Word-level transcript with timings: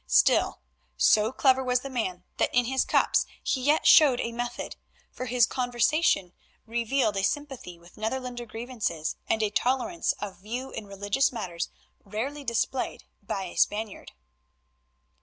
Still, 0.07 0.61
so 0.97 1.31
clever 1.31 1.63
was 1.63 1.81
the 1.81 1.87
man 1.91 2.23
that 2.37 2.49
in 2.51 2.65
his 2.65 2.83
cups 2.85 3.27
he 3.43 3.61
yet 3.61 3.85
showed 3.85 4.19
a 4.19 4.31
method, 4.31 4.75
for 5.11 5.27
his 5.27 5.45
conversation 5.45 6.33
revealed 6.65 7.15
a 7.17 7.23
sympathy 7.23 7.77
with 7.77 7.97
Netherlander 7.97 8.47
grievances 8.47 9.15
and 9.29 9.43
a 9.43 9.51
tolerance 9.51 10.13
of 10.13 10.39
view 10.41 10.71
in 10.71 10.87
religious 10.87 11.31
matters 11.31 11.69
rarely 12.03 12.43
displayed 12.43 13.03
by 13.21 13.43
a 13.43 13.55
Spaniard. 13.55 14.13